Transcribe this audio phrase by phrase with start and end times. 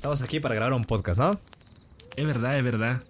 [0.00, 1.38] Estamos aquí para grabar un podcast, ¿no?
[2.16, 3.02] Es verdad, es verdad.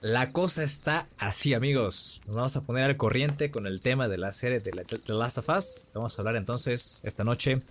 [0.00, 2.22] La cosa está así, amigos.
[2.28, 5.38] Nos vamos a poner al corriente con el tema de la serie de The Last
[5.38, 5.86] of Us.
[5.92, 7.62] Vamos a hablar entonces esta noche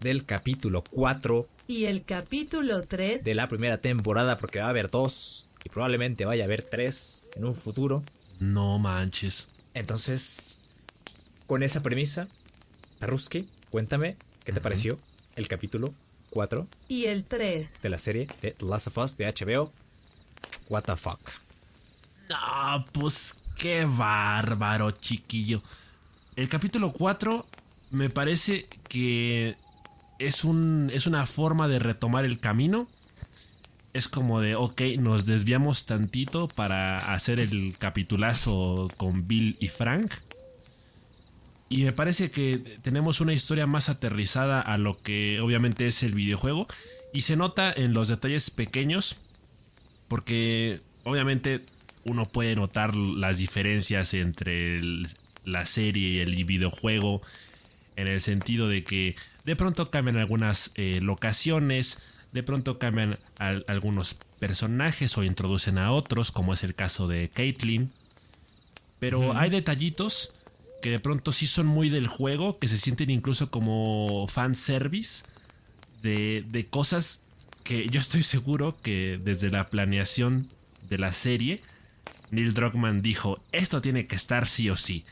[0.00, 3.24] del capítulo 4 Y el capítulo 3.
[3.24, 7.28] de la primera temporada, porque va a haber dos y probablemente vaya a haber tres
[7.34, 8.02] en un futuro.
[8.40, 9.46] No manches.
[9.72, 10.60] Entonces,
[11.46, 12.28] con esa premisa,
[12.98, 14.98] Perruski, cuéntame qué te pareció
[15.34, 15.94] el capítulo
[16.36, 17.80] 4 Y el 3.
[17.80, 19.72] de la serie de The Last of Us de HBO.
[20.68, 21.18] What the fuck.
[22.28, 25.62] No, pues qué bárbaro, chiquillo.
[26.36, 27.46] El capítulo 4
[27.90, 29.56] me parece que
[30.18, 32.86] es, un, es una forma de retomar el camino.
[33.94, 40.12] Es como de, ok, nos desviamos tantito para hacer el capitulazo con Bill y Frank.
[41.68, 46.14] Y me parece que tenemos una historia más aterrizada a lo que obviamente es el
[46.14, 46.68] videojuego.
[47.12, 49.16] Y se nota en los detalles pequeños.
[50.08, 51.62] Porque obviamente
[52.04, 55.08] uno puede notar las diferencias entre el-
[55.44, 57.20] la serie y el videojuego.
[57.96, 61.98] En el sentido de que de pronto cambian algunas eh, locaciones.
[62.32, 66.30] De pronto cambian al- algunos personajes o introducen a otros.
[66.30, 67.90] Como es el caso de Caitlyn.
[69.00, 70.32] Pero hay detallitos
[70.82, 75.24] que de pronto sí son muy del juego, que se sienten incluso como fanservice
[76.02, 77.20] de, de cosas
[77.66, 80.48] que yo estoy seguro que desde la planeación
[80.88, 81.62] de la serie,
[82.30, 85.04] Neil Druckmann dijo, esto tiene que estar sí o sí.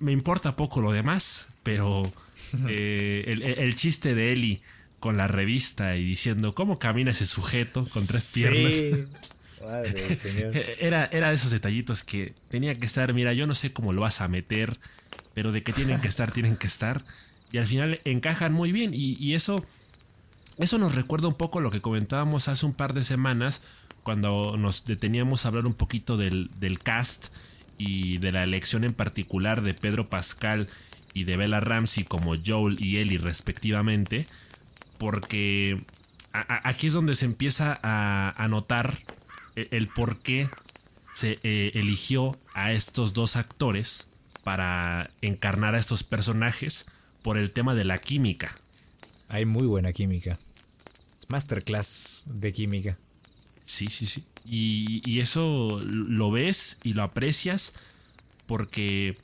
[0.00, 2.10] Me importa poco lo demás, pero
[2.68, 4.62] eh, el, chiste de Ellie
[4.98, 8.82] con la revista y diciendo, ¿cómo camina ese sujeto con tres piernas?
[10.80, 14.02] Era, era de esos detallitos que tenía que estar, mira, yo no sé cómo lo
[14.02, 14.78] vas a meter,
[15.34, 17.04] pero de que tienen que estar, tienen que estar.
[17.52, 18.90] Y al final encajan muy bien.
[18.92, 19.64] Y, eso,
[20.58, 23.62] eso nos recuerda un poco lo que comentábamos hace un par de semanas,
[24.02, 27.26] cuando nos deteníamos a hablar un poquito del, del cast
[27.78, 30.68] y de la elección en particular de Pedro Pascal
[31.12, 34.26] y de Bella Ramsey como Joel y Ellie respectivamente.
[34.98, 35.82] Porque
[36.32, 38.98] aquí es donde se empieza a, a notar
[39.56, 40.48] el por qué
[41.14, 44.06] se eh, eligió a estos dos actores
[44.44, 46.86] para encarnar a estos personajes
[47.22, 48.54] por el tema de la química.
[49.28, 50.38] Hay muy buena química.
[51.28, 52.98] Masterclass de química.
[53.64, 54.24] Sí, sí, sí.
[54.44, 57.72] Y, y eso lo ves y lo aprecias
[58.46, 59.16] porque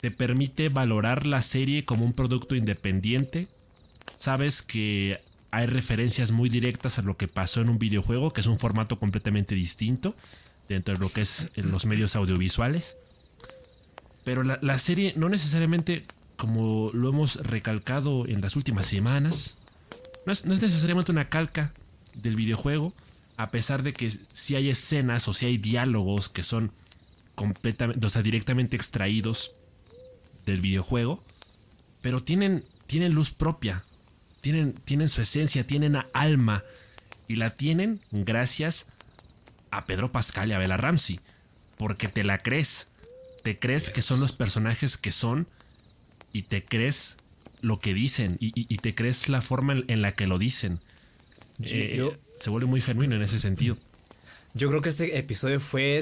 [0.00, 3.46] te permite valorar la serie como un producto independiente.
[4.16, 5.20] Sabes que
[5.52, 8.98] hay referencias muy directas a lo que pasó en un videojuego, que es un formato
[8.98, 10.16] completamente distinto
[10.66, 12.96] dentro de lo que es en los medios audiovisuales.
[14.24, 19.58] Pero la, serie no necesariamente, como lo hemos recalcado en las últimas semanas,
[20.24, 21.70] no es, necesariamente una calca
[22.14, 22.94] del videojuego,
[23.36, 26.72] a pesar de que si hay escenas o si hay diálogos que son
[27.34, 29.52] completamente, o sea, directamente extraídos
[30.46, 31.22] del videojuego,
[32.00, 33.84] pero tienen, tienen luz propia,
[34.42, 36.62] tienen, tienen su esencia, tienen alma,
[37.28, 38.86] y la tienen gracias
[39.70, 41.20] a Pedro Pascal y a Bella Ramsey,
[41.78, 42.88] porque te la crees,
[43.42, 45.46] te crees que son los personajes que son,
[46.34, 47.16] y te crees
[47.62, 50.38] lo que dicen, y, y- y te crees la forma en, en la que lo
[50.38, 50.80] dicen.
[51.58, 53.78] Yo- Eh, yo- se vuelve muy genuino en ese sentido.
[54.54, 56.00] Yo creo que este episodio fue.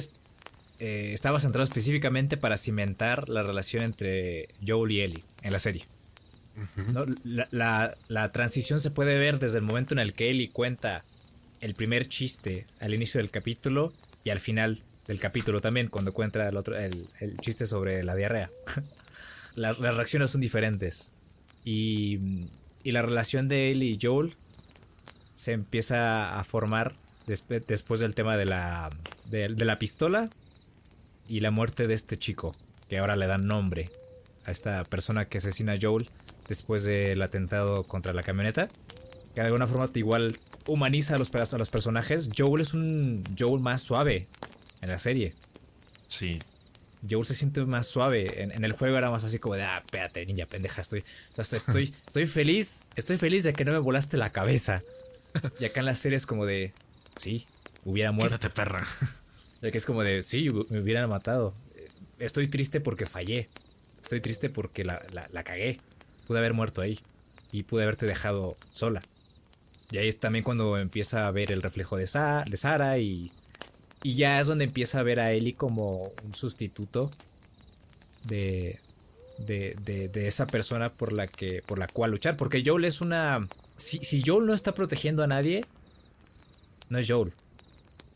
[0.83, 5.85] eh, estaba centrado específicamente para cimentar la relación entre Joel y Ellie en la serie.
[6.87, 7.05] ¿No?
[7.23, 11.03] la, la- la transición se puede ver desde el momento en el que Ellie cuenta
[11.61, 16.47] el primer chiste al inicio del capítulo y al final del capítulo también, cuando cuenta
[16.47, 18.49] el, otro, el, el chiste sobre la diarrea.
[19.55, 21.11] La- las reacciones son diferentes.
[21.65, 22.47] Y,
[22.83, 24.35] y la relación de Ellie y Joel
[25.35, 26.95] se empieza a formar
[27.27, 28.89] después del tema de la,
[29.25, 30.29] de, de la pistola
[31.27, 32.55] y la muerte de este chico,
[32.89, 33.89] que ahora le dan nombre
[34.45, 36.09] a esta persona que asesina a Joel
[36.51, 38.67] después del atentado contra la camioneta,
[39.33, 40.37] que de alguna forma igual
[40.67, 42.29] humaniza a los, pe- a los personajes.
[42.37, 44.27] Joel es un Joel más suave
[44.81, 45.33] en la serie.
[46.07, 46.39] Sí.
[47.09, 48.43] Joel se siente más suave.
[48.43, 50.99] En, en el juego era más así como de, ah, espérate, niña pendeja, estoy,
[51.35, 54.83] o sea, estoy, estoy feliz, estoy feliz de que no me volaste la cabeza.
[55.59, 56.73] Y acá en la serie es como de,
[57.17, 57.47] sí,
[57.85, 58.37] hubiera muerto.
[58.37, 58.85] Quédate, perra.
[59.63, 61.53] Ya que es como de, sí, me hubieran matado.
[62.17, 63.47] Estoy triste porque fallé.
[64.01, 65.79] Estoy triste porque la, la- la cagué.
[66.31, 66.97] Pude haber muerto ahí.
[67.51, 69.01] Y pude haberte dejado sola.
[69.91, 73.33] Y ahí es también cuando empieza a ver el reflejo de, Sa- de Sara y,
[74.03, 77.11] y ya es donde empieza a ver a Ellie como un sustituto
[78.23, 78.79] de,
[79.37, 82.37] de, de, de esa persona por la, que, por la cual luchar.
[82.37, 85.65] Porque Joel es una si, si Joel no está protegiendo a nadie,
[86.87, 87.33] no es Joel.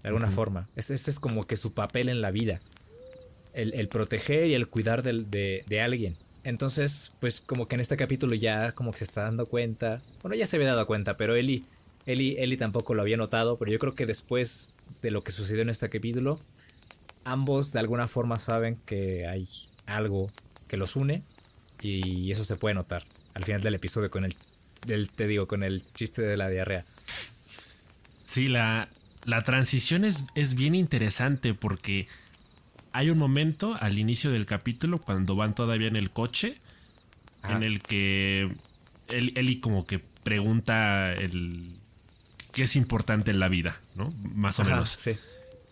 [0.02, 0.70] De alguna forma.
[0.78, 2.62] Este, este, es como que su papel en la vida.
[3.54, 6.16] El, proteger y el cuidar de, de, alguien.
[6.46, 10.02] Entonces, pues como que en este capítulo ya como que se está dando cuenta.
[10.22, 11.66] Bueno, ya se había dado cuenta, pero Eli,
[12.06, 13.58] Eli, Eli tampoco lo había notado.
[13.58, 14.72] Pero yo creo que después
[15.02, 16.40] de lo que sucedió en este capítulo,
[17.24, 19.50] ambos de alguna forma saben que hay
[19.88, 20.30] algo
[20.68, 21.24] que los une.
[21.82, 24.36] Y eso se puede notar al final del episodio con el,
[25.10, 26.86] te digo, con el chiste de la diarrea.
[28.24, 28.90] Sí, la,
[29.26, 32.08] la transición es, es, bien interesante porque
[32.96, 36.56] hay un momento al inicio del capítulo cuando van todavía en el coche
[37.50, 38.50] en el que
[39.10, 41.76] él, Eli como que pregunta el
[42.54, 44.14] qué es importante en la vida, ¿no?
[44.34, 44.98] Más o menos.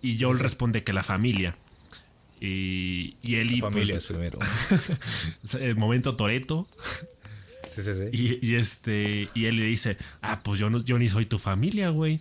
[0.01, 1.55] Y Joel responde que la familia.
[2.41, 3.61] Y, y Eli...
[3.61, 4.39] La familia pues, es primero.
[5.61, 6.67] el momento Toreto.
[7.69, 8.39] Sí, sí, sí.
[8.41, 11.87] Y, este, y él le dice, ah, pues yo, no, yo ni soy tu familia,
[11.87, 12.19] güey.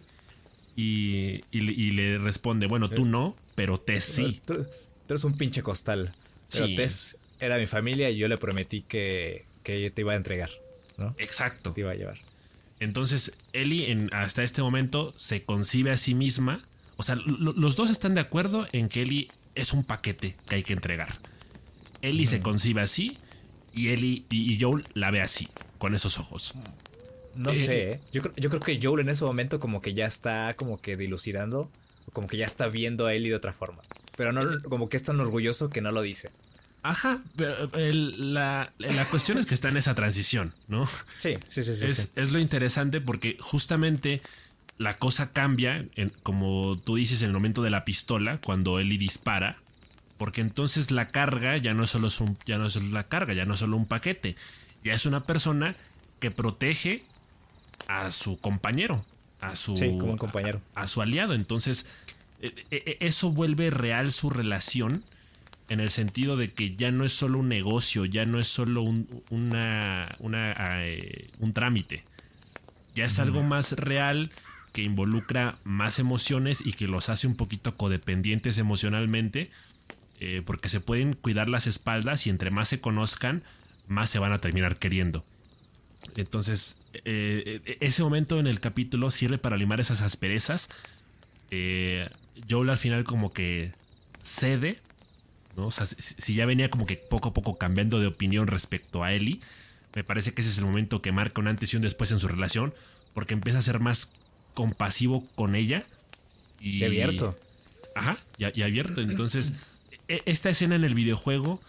[0.76, 4.40] Y, le responde, bueno, tú no, pero Tess sí.
[4.46, 4.64] Tú,
[5.12, 6.12] eres un pinche costal.
[6.50, 10.50] Pero Tess era mi familia y yo le prometí que, que te iba a entregar,
[10.96, 11.14] ¿no?
[11.18, 11.72] Exacto.
[11.72, 12.18] Te iba a llevar.
[12.80, 16.60] Entonces, Ellie en, hasta este momento se concibe a sí misma.
[16.96, 20.62] O sea, los dos están de acuerdo en que Ellie es un paquete que hay
[20.62, 21.08] que entregar.
[22.02, 23.18] Ellie se concibe así
[23.72, 25.48] y Ellie y Joel la ve así,
[25.78, 26.54] con esos ojos.
[27.34, 28.00] No eh, sé, ¿eh?
[28.12, 30.96] yo, creo, yo creo que Joel en ese momento como que ya está como que
[30.96, 31.70] dilucidando,
[32.12, 33.82] como que ya está viendo a Ellie de otra forma.
[34.16, 36.30] Pero no, como que es tan orgulloso que no lo dice.
[36.82, 38.72] Ajá, pero la,
[39.10, 40.86] cuestión es que está en esa transición, ¿no?
[41.16, 42.08] Sí, sí, sí, sí.
[42.16, 44.20] Es, lo interesante porque justamente
[44.78, 48.98] la cosa cambia, en, como tú dices, en el momento de la pistola, cuando Ellie
[48.98, 49.58] dispara,
[50.18, 53.44] porque entonces la carga ya no, solo es un, ya no es la carga, ya
[53.44, 54.34] no es solo un paquete,
[54.82, 55.76] ya es una persona
[56.18, 57.04] que protege
[57.86, 59.04] a su compañero,
[59.40, 60.60] a su, como un compañero.
[60.74, 61.34] A, su aliado.
[61.34, 61.86] Entonces,
[62.70, 65.04] eso vuelve real su relación
[65.68, 68.82] en el sentido de que ya no es solo un negocio, ya no es solo
[68.82, 72.04] un, una, eh, un trámite,
[72.94, 74.30] ya es algo más real
[74.72, 79.50] que involucra más emociones y que los hace un poquito codependientes emocionalmente,
[80.20, 83.42] eh, porque se pueden cuidar las espaldas y entre más se conozcan,
[83.88, 85.24] más se van a terminar queriendo.
[86.16, 90.68] Entonces, eh, ese momento en el capítulo sirve para limar esas asperezas.
[91.50, 92.08] Eh,
[92.48, 93.72] Joel al final como que
[94.22, 94.78] cede,
[95.56, 95.66] ¿no?
[95.66, 99.12] O sea, si, ya venía como que poco a poco cambiando de opinión respecto a
[99.12, 99.40] Ellie,
[99.94, 102.18] me parece que ese es el momento que marca un antes y un después en
[102.18, 102.72] su relación,
[103.14, 104.10] porque empieza a ser más
[104.54, 105.84] compasivo con ella.
[106.60, 107.36] Y, abierto.
[107.94, 109.00] Ajá, y, abierto.
[109.00, 109.52] Entonces,
[110.08, 111.60] e, esta escena en el videojuego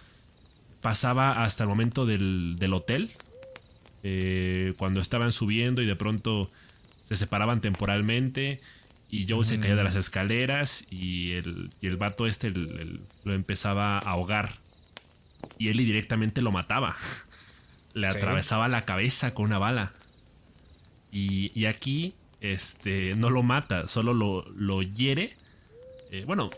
[0.82, 3.12] pasaba hasta el momento del, del hotel,
[4.04, 6.52] eh, cuando estaban subiendo y de pronto
[7.04, 8.60] se separaban temporalmente
[9.14, 14.00] y Joe se caía de las escaleras y el, y el vato este lo empezaba
[14.00, 14.56] a ahogar
[15.60, 16.96] y él directamente lo mataba.
[17.94, 19.94] Le atravesaba la cabeza con una bala.
[21.12, 25.38] Y, aquí este, no lo mata, solo lo, lo hiere.
[26.10, 26.50] Eh, bueno,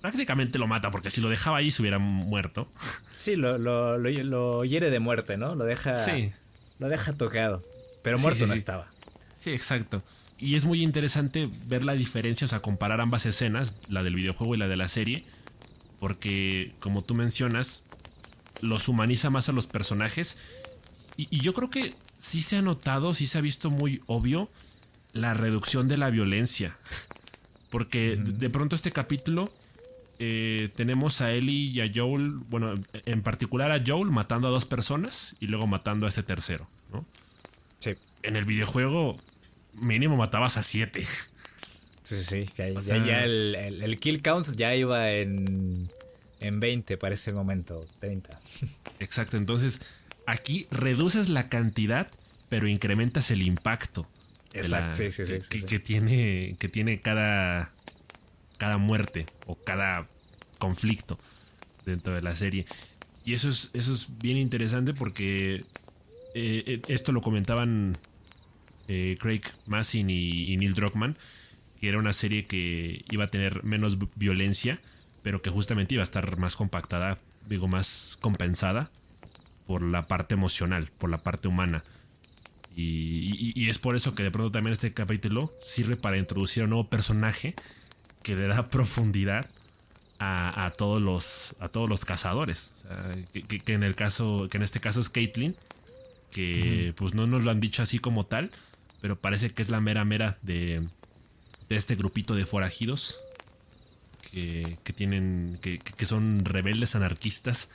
[0.00, 2.68] prácticamente lo mata porque si lo dejaba ahí se hubiera muerto.
[3.16, 5.54] Sí, lo, lo, lo, hiere de muerte, ¿no?
[5.54, 5.96] Lo deja...
[5.96, 6.32] Sí
[6.78, 7.62] lo deja tocado.
[8.02, 8.88] Pero muerto no estaba.
[9.36, 10.02] Sí, exacto.
[10.38, 14.54] Y es muy interesante ver la diferencia, o sea, comparar ambas escenas, la del videojuego
[14.54, 15.24] y la de la serie,
[16.00, 17.84] porque como tú mencionas,
[18.60, 20.38] los humaniza más a los personajes.
[21.16, 24.48] Y, yo creo que sí se ha notado, sí se ha visto muy obvio
[25.12, 26.76] la reducción de la violencia.
[27.70, 29.52] Porque de pronto este capítulo
[30.18, 34.64] eh, tenemos a Ellie y a Joel, bueno, en particular a Joel matando a dos
[34.64, 37.04] personas y luego matando a este tercero, ¿no?
[37.78, 37.94] Sí.
[38.22, 39.16] En el videojuego
[39.74, 41.04] mínimo matabas a siete.
[42.02, 42.74] Sí, sí, sí.
[42.84, 45.90] Ya, el, kill count ya iba en,
[46.40, 48.38] en 20 para ese momento, 30.
[48.98, 49.80] Exacto, entonces
[50.26, 52.08] aquí reduces la cantidad,
[52.48, 54.06] pero incrementas el impacto.
[54.52, 57.72] Exacto, sí, sí, sí, que, tiene, que tiene cada,
[58.58, 60.04] cada muerte o cada
[60.58, 61.18] conflicto
[61.86, 62.66] dentro de la serie.
[63.24, 65.64] Y eso es, eso es bien interesante porque eh,
[66.34, 67.96] eh, esto lo comentaban
[68.88, 71.16] eh, Craig Massin y, Neil Druckmann,
[71.80, 74.80] que era una serie que iba a tener menos violencia,
[75.22, 78.90] pero que justamente iba a estar más compactada, digo, más compensada
[79.66, 81.82] por la parte emocional, por la parte humana.
[82.76, 86.70] y, es por eso que de pronto también este capítulo sirve para introducir a un
[86.70, 87.54] nuevo personaje
[88.22, 89.48] que le da profundidad
[90.18, 92.72] a, todos los a todos los cazadores.
[93.32, 95.54] que, en el caso, que en este caso es Caitlyn,
[96.32, 98.50] que pues no nos lo han dicho así como tal,
[99.04, 100.80] pero parece que es la mera mera de,
[101.68, 103.20] de este grupito de forajidos
[104.32, 107.68] que, que tienen, que, que son rebeldes anarquistas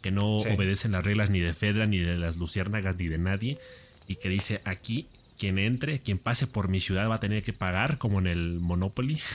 [0.00, 0.48] que no Sí.
[0.48, 3.58] obedecen las reglas ni de Fedra, ni de las luciérnagas, ni de nadie,
[4.08, 5.06] y que dice aquí
[5.38, 8.58] quien entre, quien pase por mi ciudad va a tener que pagar, como en el
[8.60, 9.18] Monopoly.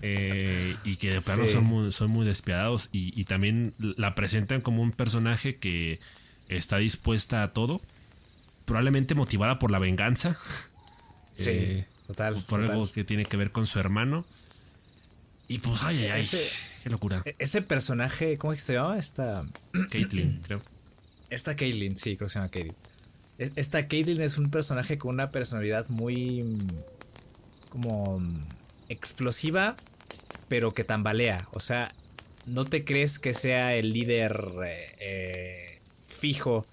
[0.00, 1.54] Eh, y que de plano Sí.
[1.54, 5.98] son, muy, son muy despiadados y, y también la presentan como un personaje que
[6.48, 7.80] está dispuesta a todo,
[8.70, 10.38] probablemente motivada por la venganza,
[11.34, 12.34] Sí, Eh, total.
[12.46, 12.70] por total.
[12.70, 14.24] algo que tiene que ver con su hermano.
[15.48, 16.48] Y pues, ay, ay, ay, Ese-
[16.84, 17.22] qué locura.
[17.24, 18.96] E- Ese personaje, ¿cómo es que se llama?
[18.96, 19.44] Esta,
[19.90, 20.60] Caitlyn, creo.
[21.30, 22.76] esta Caitlyn, sí, creo que se llama Caitlyn.
[23.38, 26.42] Es- Esta Caitlyn es un personaje con una personalidad muy.
[26.44, 26.68] mm,
[27.70, 28.20] como.
[28.20, 28.44] mm,
[28.88, 29.74] explosiva,
[30.48, 31.48] pero que tambalea.
[31.52, 31.92] O sea,
[32.46, 36.66] no te crees que sea el líder eh, eh, fijo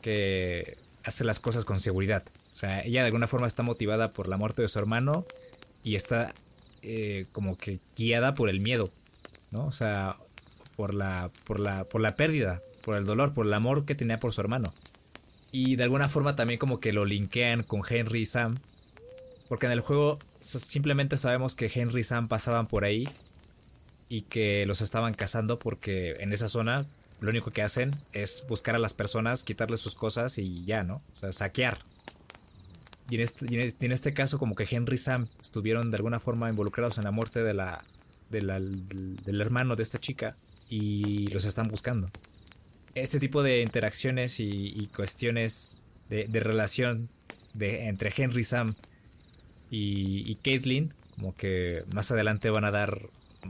[0.00, 0.76] que
[1.06, 2.24] hace las cosas con seguridad.
[2.54, 5.24] O sea, ella de alguna forma está motivada por la muerte de su hermano
[5.84, 6.34] y está
[6.82, 8.90] eh, como que guiada por el miedo,
[9.52, 9.66] ¿no?
[9.66, 10.16] O sea,
[10.74, 14.18] por la, por la, por la pérdida, por el dolor, por el amor que tenía
[14.18, 14.74] por su hermano.
[15.52, 18.56] Y de alguna forma también como que lo linkean con Henry y Sam.
[19.48, 23.08] Porque en el juego simplemente sabemos que Henry y Sam pasaban por ahí
[24.08, 26.86] y que los estaban cazando porque en esa zona
[27.20, 31.02] lo único que hacen es buscar a las personas, quitarles sus cosas y ya, ¿no?
[31.14, 31.78] O sea, saquear.
[33.08, 36.98] Y en este, este, este caso como que Henry Sam estuvieron de alguna forma involucrados
[36.98, 37.84] en la muerte de la,
[38.30, 40.36] de la- del hermano de esta chica
[40.68, 42.10] y los están buscando.
[42.94, 47.08] Este tipo de interacciones y, cuestiones de, de relación
[47.58, 48.74] entre Henry, Sam
[49.70, 53.08] y, y Caitlyn, como que más adelante van a dar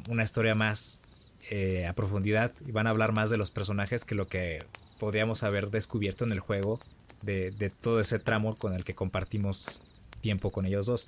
[0.09, 1.01] una historia más
[1.51, 4.61] eh, a profundidad y van a hablar más de los personajes que lo que
[4.99, 6.79] podríamos haber descubierto en el juego
[7.23, 9.81] de, todo ese tramo con el que compartimos
[10.21, 11.07] tiempo con ellos dos.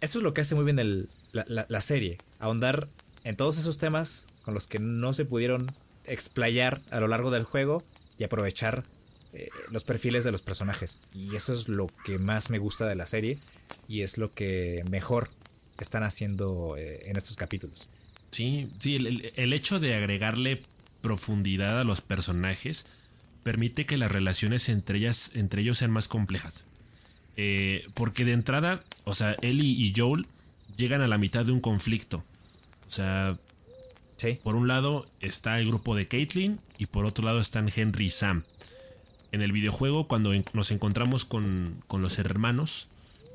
[0.00, 2.88] Eso es lo que hace muy bien la serie, ahondar
[3.24, 5.66] en todos esos temas con los que no se pudieron
[6.04, 7.82] explayar a lo largo del juego
[8.18, 8.84] y aprovechar
[9.32, 11.00] eh, los perfiles de los personajes.
[11.14, 13.38] Y eso es lo que más me gusta de la serie
[13.88, 15.30] y es lo que mejor
[15.78, 17.88] están haciendo eh, en estos capítulos.
[18.32, 20.62] Sí, sí, el, hecho de agregarle
[21.00, 22.86] profundidad a los personajes
[23.44, 26.64] permite que las relaciones entre ellas, entre ellos sean más complejas.
[27.36, 30.26] Eh, porque de entrada, o sea, Ellie y Joel
[30.76, 32.24] llegan a la mitad de un conflicto.
[32.88, 33.36] O sea,
[34.22, 38.04] Sí, por un lado está el grupo de Caitlyn y por otro lado están Henry
[38.04, 38.44] y Sam.
[39.32, 42.86] En el videojuego, cuando nos encontramos con, con los hermanos,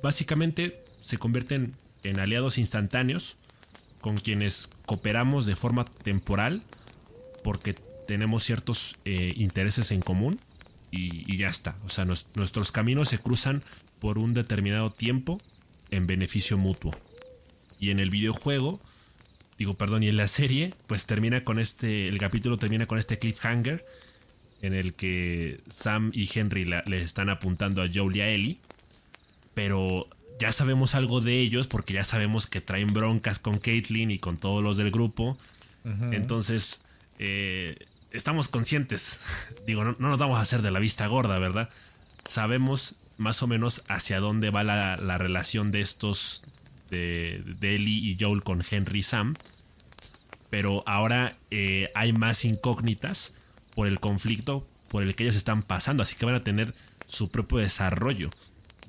[0.02, 1.74] básicamente se convierten
[2.04, 3.36] en aliados instantáneos
[4.08, 6.62] con quienes cooperamos de forma temporal
[7.44, 7.76] porque
[8.08, 10.40] tenemos ciertos eh, intereses en común
[10.92, 11.76] y, ya está.
[11.86, 13.64] O sea, nuestros caminos se cruzan
[14.00, 15.42] por un determinado tiempo
[15.92, 16.96] en beneficio mutuo.
[17.82, 18.80] Y en el videojuego,
[19.58, 23.20] digo, perdón, y en la serie, pues termina con este, el capítulo termina con este
[23.20, 23.86] cliffhanger
[24.62, 28.58] en el que Sam y Henry la- le están apuntando a Joel y a Ellie,
[29.54, 30.08] pero
[30.40, 34.38] ya sabemos algo de ellos porque ya sabemos que traen broncas con Caitlyn y con
[34.38, 35.38] todos los del grupo.
[36.12, 36.82] Entonces,
[37.18, 37.78] eh,
[38.12, 39.22] estamos conscientes.
[39.68, 41.70] Digo, no, no nos vamos a hacer de la vista gorda, ¿verdad?
[42.28, 46.44] Sabemos más o menos hacia dónde va la, la relación de estos,
[46.90, 49.36] de, de Ellie y Joel con Henry y Sam.
[50.50, 53.34] Pero ahora eh, hay más incógnitas
[53.76, 56.04] por el conflicto por el que ellos están pasando.
[56.04, 56.74] Así que van a tener
[57.06, 58.30] su propio desarrollo.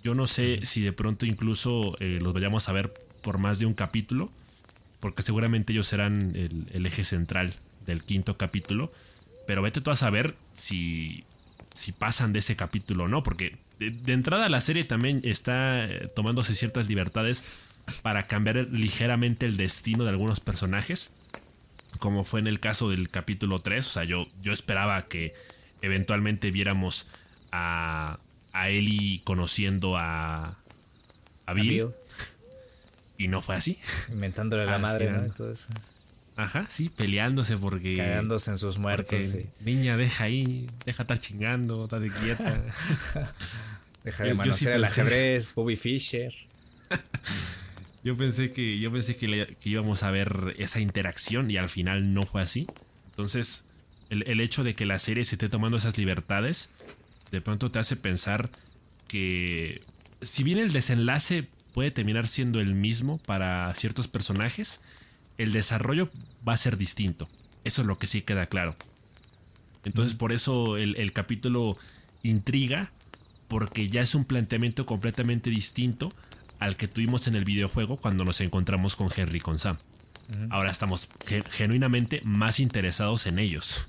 [0.08, 3.66] Yo no sé si de pronto incluso eh, los vayamos a ver por más de
[3.66, 4.32] un capítulo,
[5.00, 8.90] porque seguramente ellos serán el, el eje central del quinto capítulo,
[9.46, 11.24] pero vete tú a saber si,
[11.74, 15.84] si pasan de ese capítulo o no, porque de, de entrada la serie también está
[15.84, 17.44] eh, tomándose ciertas libertades
[18.00, 21.12] para cambiar ligeramente el destino de algunos personajes,
[21.98, 25.34] como fue en el caso del capítulo 3, o sea, yo, yo esperaba que
[25.82, 27.08] eventualmente viéramos
[27.52, 28.18] a,
[28.52, 30.58] a Ellie conociendo a,
[31.46, 31.88] a Bill,
[33.16, 33.78] y no fue así.
[34.10, 35.18] inventándole la madre, ¿no?
[35.20, 35.66] Entonces,
[36.36, 37.96] Ajá, sí, peleándose porque.
[37.96, 39.26] cagándose en sus muertos.
[39.26, 39.46] sí.
[39.60, 42.62] Niña, deja ahí, deja estar chingando, estate quieta.
[44.04, 45.00] Deja de Yo- yo sí manosear el pensé.
[45.00, 46.32] ajedrez, Bobby Fischer.
[48.04, 51.68] yo pensé que, yo pensé que, le- que íbamos a ver esa interacción y al
[51.68, 52.66] final no fue así.
[53.10, 53.64] Entonces,
[54.10, 56.70] el, el hecho de que la serie se esté tomando esas libertades,
[57.30, 58.50] de pronto te hace pensar
[59.06, 59.82] que
[60.22, 64.80] si bien el desenlace puede terminar siendo el mismo para ciertos personajes,
[65.36, 66.10] el desarrollo
[66.46, 67.28] va a ser distinto.
[67.64, 68.76] Eso es lo que sí queda claro.
[69.84, 71.78] Entonces, por eso el, el capítulo
[72.22, 72.90] intriga
[73.46, 76.12] porque ya es un planteamiento completamente distinto
[76.58, 79.76] al que tuvimos en el videojuego cuando nos encontramos con Henry y con Sam.
[80.50, 81.08] Ahora estamos
[81.50, 83.88] genuinamente más interesados en ellos.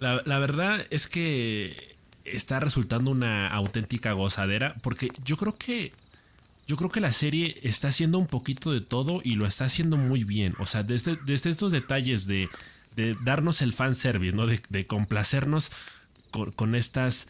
[0.00, 1.91] La, verdad es que
[2.24, 5.92] está resultando una auténtica gozadera porque yo creo que
[6.66, 9.96] yo creo que la serie está haciendo un poquito de todo y lo está haciendo
[9.96, 10.54] muy bien.
[10.58, 12.48] O sea, desde, estos detalles de,
[13.24, 14.46] darnos el fanservice, ¿no?
[14.46, 15.72] De, complacernos
[16.30, 17.26] con, estas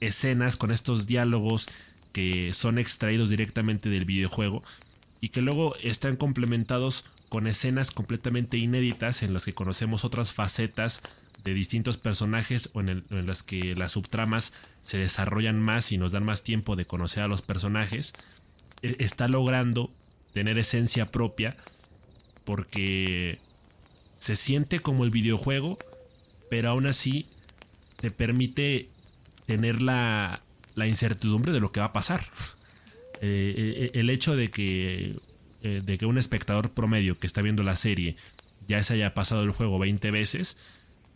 [0.00, 1.68] escenas, con estos diálogos
[2.12, 4.62] que son extraídos directamente del videojuego
[5.20, 11.02] y que luego están complementados con escenas completamente inéditas en las que conocemos otras facetas
[11.44, 14.52] de distintos personajes o en, las que las subtramas
[14.82, 18.12] se desarrollan más y nos dan más tiempo de conocer a los personajes,
[18.82, 19.90] e, está logrando
[20.32, 21.56] tener esencia propia
[22.44, 23.38] porque
[24.14, 25.78] se siente como el videojuego,
[26.50, 27.26] pero aún así
[28.00, 28.88] te permite
[29.46, 30.42] tener la,
[30.74, 32.24] la incertidumbre de lo que va a pasar.
[33.20, 35.16] Eh, eh, el hecho de que,
[35.64, 38.14] eh, de que un espectador promedio que está viendo la serie
[38.68, 40.56] ya se haya pasado el juego 20 veces,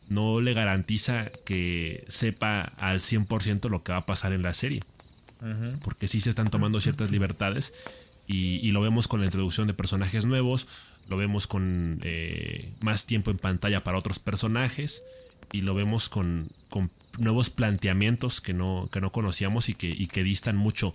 [0.09, 4.81] no le garantiza que sepa al 100% lo que va a pasar en la serie.
[5.83, 7.75] Porque sí se están tomando ciertas libertades
[8.29, 10.69] y, lo vemos con la introducción de personajes nuevos,
[11.09, 12.01] lo vemos con
[12.81, 15.03] más tiempo en pantalla para otros personajes
[15.51, 20.07] y lo vemos con, con nuevos planteamientos que no, que no conocíamos y que, y
[20.07, 20.95] que distan mucho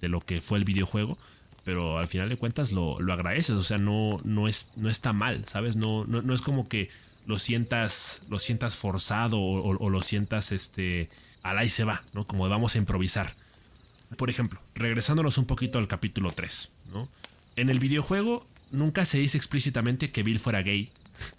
[0.00, 1.18] de lo que fue el videojuego.
[1.64, 5.44] Pero al final de cuentas lo, agradeces, o sea, no, no, es, no está mal,
[5.46, 5.76] ¿sabes?
[5.76, 6.90] No, no, es como que
[7.26, 11.08] lo sientas, lo sientas forzado o, lo sientas este,
[11.42, 12.26] al ahí se va, ¿no?
[12.26, 13.34] Como vamos a improvisar.
[14.16, 17.08] Por ejemplo, regresándonos un poquito al capítulo 3, ¿no?
[17.56, 20.90] En el videojuego nunca se dice explícitamente que Bill fuera gay,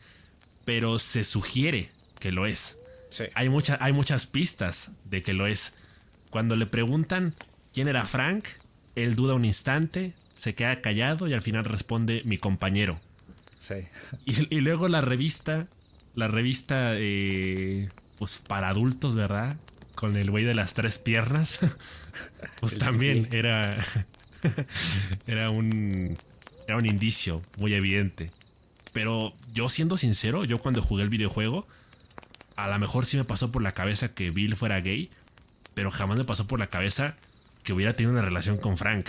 [0.65, 2.77] pero se sugiere que lo es.
[3.35, 5.73] Hay, hay muchas pistas de que lo es.
[6.29, 7.35] Cuando le preguntan
[7.73, 8.45] quién era Frank,
[8.95, 12.99] él duda un instante, se queda callado y al final responde mi compañero.
[13.63, 13.75] Sí.
[14.25, 15.67] Y, luego la revista,
[16.15, 19.55] la revista eh, pues para adultos, ¿verdad?
[19.95, 21.59] Con el güey de las tres piernas.
[22.59, 23.77] pues también era,
[25.27, 26.17] era un,
[26.67, 28.31] era un indicio muy evidente.
[28.91, 31.65] Pero yo siendo sincero, yo cuando jugué el videojuego,
[32.57, 35.09] a lo mejor sí me pasó por la cabeza que Bill fuera gay,
[35.73, 37.15] pero jamás me pasó por la cabeza
[37.63, 39.07] que hubiera tenido una relación con Frank.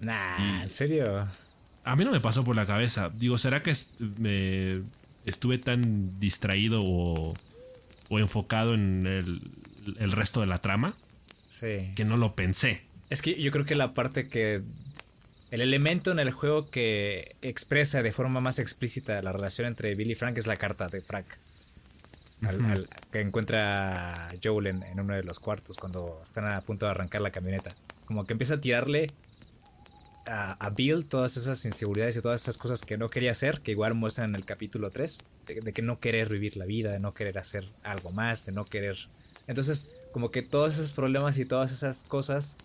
[0.00, 1.28] Nah, ¿en serio?
[1.84, 3.10] A mí no me pasó por la cabeza.
[3.14, 3.74] Digo, ¿será que
[4.18, 4.82] me
[5.26, 7.34] estuve tan distraído o,
[8.08, 9.42] o enfocado en el,
[9.98, 10.94] el, resto de la trama?
[11.48, 11.92] Sí.
[11.94, 12.82] Que no lo pensé.
[13.10, 14.62] Es que yo creo que la parte que...
[15.50, 20.10] El elemento en el juego que expresa de forma más explícita la relación entre Bill
[20.10, 21.26] y Frank es la carta de Frank
[23.12, 27.30] que encuentra Joel en, uno de los cuartos cuando están a punto de arrancar la
[27.30, 27.74] camioneta.
[28.06, 29.10] Como que empieza a tirarle
[30.26, 33.94] a, Bill todas esas inseguridades y todas esas cosas que no quería hacer, que igual
[33.94, 37.38] muestran en el capítulo 3, de, que no querer vivir la vida, de no querer
[37.38, 38.96] hacer algo más, de no querer...
[39.46, 42.56] Entonces, como que todos esos problemas y todas esas cosas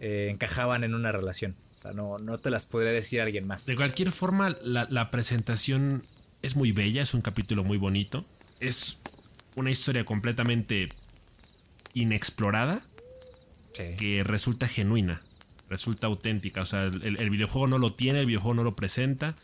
[0.00, 1.56] eh, encajaban en una relación.
[1.78, 3.64] O sea, no, no te las podría decir alguien más.
[3.64, 6.02] De cualquier forma, la, la presentación
[6.42, 8.26] es muy bella, es un capítulo muy bonito
[8.60, 8.98] es
[9.56, 10.88] una historia completamente
[11.92, 12.82] inexplorada
[13.74, 15.20] que resulta genuina,
[15.68, 16.62] resulta auténtica.
[16.62, 19.34] O sea, el, videojuego no lo tiene, el videojuego no lo presenta.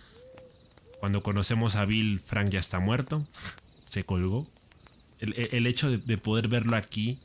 [0.99, 3.27] Cuando conocemos a Bill, Frank ya está muerto,
[3.79, 4.47] se colgó.
[5.19, 7.19] El, hecho de, poder verlo aquí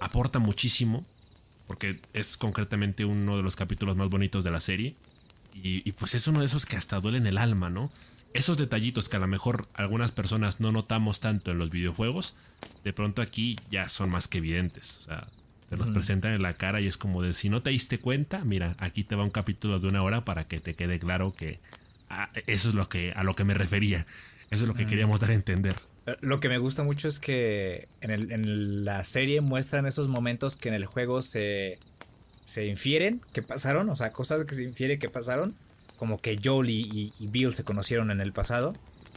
[0.00, 1.04] aporta muchísimo,
[1.66, 4.94] porque es concretamente uno de los capítulos más bonitos de la serie.
[5.54, 7.90] Y, pues es uno de esos que hasta duele en el alma, ¿no?
[8.34, 12.34] esos detallitos que a lo mejor algunas personas no notamos tanto en los videojuegos,
[12.84, 14.98] de pronto aquí ya son más que evidentes.
[14.98, 15.28] O sea,
[15.68, 18.44] te los presentan en la cara y es como de si no te diste cuenta,
[18.44, 21.58] mira, aquí te va un capítulo de una hora para que te quede claro que
[22.08, 24.06] ah, eso es lo que a lo que me refería.
[24.50, 25.76] Eso es lo que queríamos dar a entender.
[26.06, 30.56] Eh, lo que me gusta mucho es que en, en la serie muestran esos momentos
[30.56, 31.78] que en el juego se,
[32.48, 35.54] se infieren que pasaron, o sea, cosas que se infiere que pasaron
[35.98, 38.72] como que Joel y, Bill se conocieron en el pasado,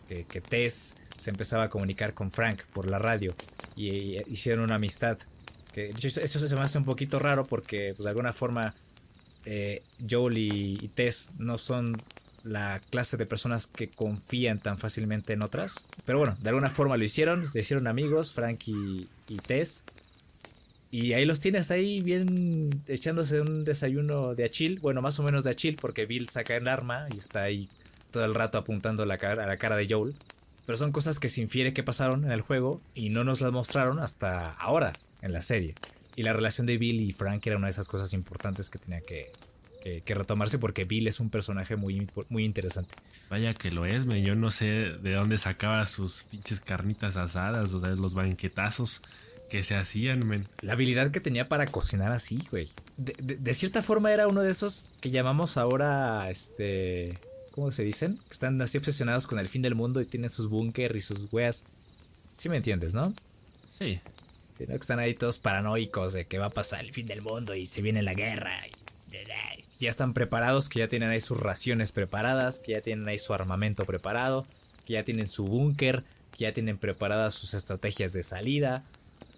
[0.10, 3.34] que, Tess se empezaba a comunicar con Frank por la radio
[3.78, 5.18] y, hicieron una amistad.
[5.74, 8.74] Que, eso se me hace un poquito raro porque pues, de alguna forma
[9.46, 11.98] eh, Joel y, Tess no son
[12.44, 15.86] la clase de personas que confían tan fácilmente en otras.
[16.06, 19.84] Pero bueno, de alguna forma lo hicieron, se hicieron amigos, Frank y, y Tess.
[20.92, 25.46] Y ahí los tienes ahí bien echándose un desayuno de achil, bueno, más o menos
[25.46, 27.70] de achil, porque Bill saca el arma y está ahí
[28.12, 30.16] todo el rato apuntando la cara, a la cara de Joel.
[30.66, 33.54] Pero son cosas que se infiere que pasaron en el juego y no nos las
[33.54, 34.94] mostraron hasta ahora.
[35.22, 35.76] En la serie.
[36.16, 39.00] Y la relación de Bill y Frank era una de esas cosas importantes que tenía
[39.00, 39.32] que,
[39.82, 42.94] que, retomarse porque Bill es un personaje muy, muy interesante.
[43.30, 47.80] Vaya que lo es, Yo no sé de dónde sacaba sus pinches carnitas asadas, o
[47.80, 49.02] sea, los banquetazos
[49.50, 50.48] que se hacían, men.
[50.62, 52.70] La habilidad que tenía para cocinar así, güey.
[52.98, 57.18] De, cierta forma era uno de esos que llamamos ahora, este...
[57.52, 58.18] ¿Cómo se dicen?
[58.28, 61.28] Que están así obsesionados con el fin del mundo y tienen sus búnker y sus
[61.34, 61.66] weas.
[62.38, 63.14] Sí me entiendes, ¿no?
[63.78, 64.00] Sí.
[64.65, 67.56] Sí Que están ahí todos paranoicos de que va a pasar el fin del mundo
[67.56, 68.67] y se viene la guerra.
[68.67, 73.17] Y ya están preparados, que ya tienen ahí sus raciones preparadas, que ya tienen ahí
[73.17, 74.45] su armamento preparado,
[74.86, 78.84] que ya tienen su búnker, que ya tienen preparadas sus estrategias de salida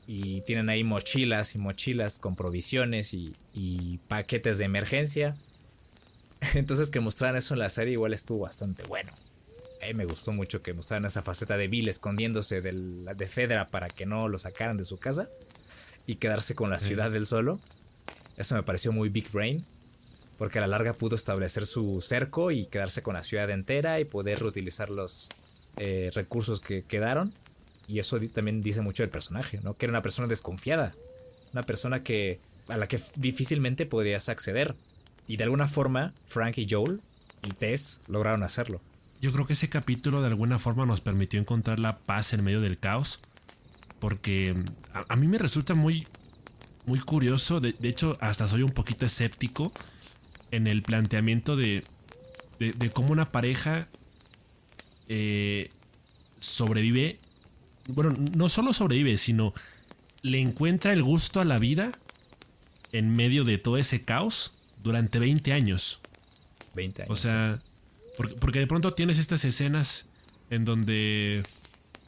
[0.06, 5.36] y tienen ahí mochilas y mochilas con provisiones y, paquetes de emergencia.
[6.56, 9.14] Entonces que mostraran eso en la serie igual estuvo bastante bueno.
[9.88, 14.06] Mí me gustó mucho que mostraran esa faceta de Bill escondiéndose de Fedra para que
[14.06, 15.30] no lo sacaran de su casa
[16.06, 17.60] y quedarse con la ciudad del solo.
[18.38, 19.66] Eso me pareció muy Big Brain
[20.38, 24.06] porque a la larga pudo establecer su cerco y quedarse con la ciudad entera y
[24.06, 25.30] poder reutilizar los
[25.78, 27.34] eh, recursos que quedaron.
[27.88, 29.74] Y eso también dice mucho del personaje, ¿no?
[29.74, 30.96] Que era una persona desconfiada,
[31.52, 34.76] una persona que a la que difícilmente podrías acceder.
[35.28, 37.02] Y de alguna forma, Frank y Joel
[37.44, 38.82] y Tess lograron hacerlo.
[39.24, 42.60] Yo creo que ese capítulo de alguna forma nos permitió encontrar la paz en medio
[42.60, 43.22] del caos.
[44.00, 44.54] Porque
[45.08, 46.06] a, mí me resulta muy,
[46.86, 47.62] muy curioso.
[47.62, 49.72] de, hecho, hasta soy un poquito escéptico
[50.52, 51.86] en el planteamiento de,
[52.60, 53.88] de, cómo una pareja
[55.08, 55.70] eh,
[56.40, 57.18] sobrevive.
[57.88, 59.54] Bueno, no solo sobrevive, sino
[60.22, 61.94] le encuentra el gusto a la vida
[62.92, 64.52] en medio de todo ese caos
[64.84, 66.02] durante 20 años.
[66.76, 67.14] 20 años.
[67.14, 67.62] O sea,
[68.18, 70.06] porque, de pronto tienes estas escenas
[70.50, 71.44] en donde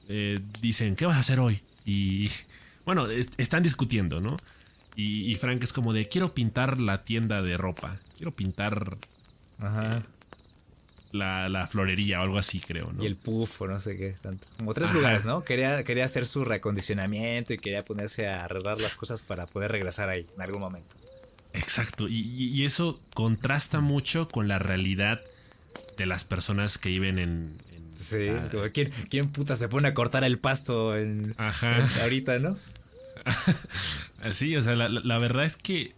[0.08, 1.62] eh, dicen, ¿qué vas a hacer hoy?
[1.86, 2.30] Y
[2.86, 4.38] bueno, están discutiendo, ¿no?
[4.98, 7.98] Y, Frank es como de, quiero pintar la tienda de ropa.
[8.16, 8.98] Quiero pintar
[9.60, 10.04] Ajá.
[11.12, 13.04] La, florería o algo así, creo, ¿no?
[13.04, 14.16] Y el puff o no sé qué.
[14.22, 14.48] Tanto.
[14.58, 15.44] Como tres lugares, ¿no?
[15.44, 20.08] Quería, quería hacer su reacondicionamiento y quería ponerse a arreglar las cosas para poder regresar
[20.08, 20.96] ahí en algún momento.
[21.56, 22.08] Exacto.
[22.10, 25.22] Y, eso contrasta mucho con la realidad
[25.98, 27.58] de las personas que viven en...
[27.94, 28.30] sí,
[28.74, 31.88] ¿quién, ¿quién, puta se pone a cortar el pasto en, Ajá.
[32.04, 32.58] ahorita, no?
[34.32, 35.94] Sí, o sea, la, verdad es que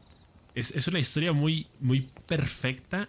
[0.53, 3.07] es, una historia muy, muy perfecta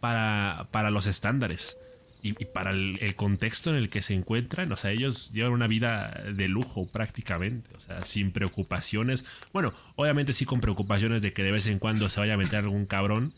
[0.00, 1.76] para, para los estándares
[2.22, 4.70] y, para el, contexto en el que se encuentran.
[4.72, 9.24] O sea, ellos llevan una vida de lujo prácticamente, o sea, sin preocupaciones.
[9.52, 12.60] Bueno, obviamente sí con preocupaciones de que de vez en cuando se vaya a meter
[12.60, 13.32] algún cabrón,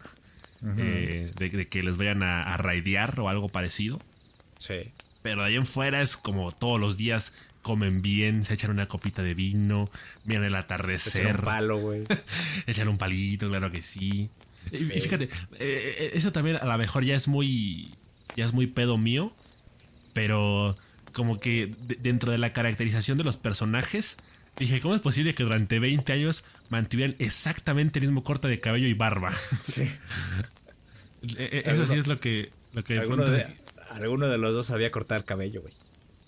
[0.78, 3.98] eh, de, que les vayan a, a raidear o algo parecido.
[4.58, 4.90] Sí.
[5.22, 8.86] Pero de ahí en fuera es como todos los días comen bien, se echan una
[8.86, 9.90] copita de vino,
[10.24, 11.26] miran el atardecer.
[11.26, 12.04] Echan un palo, güey.
[12.66, 14.30] echan un palito, claro que sí.
[14.72, 17.90] Y, fíjate, eh, eh, eso también a lo mejor ya es muy.
[18.36, 19.32] Ya es muy pedo mío.
[20.12, 20.76] Pero
[21.12, 24.16] como que dentro de la caracterización de los personajes.
[24.60, 28.86] Dije, ¿cómo es posible que durante 20 años mantuvieran exactamente el mismo corte de cabello
[28.86, 29.32] y barba?
[29.62, 29.90] Sí.
[31.36, 33.46] E, e, eso sí es lo que, lo que alguno, de,
[33.90, 35.72] alguno de los dos sabía cortar cabello, güey.